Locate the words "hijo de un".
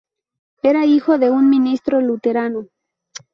0.87-1.47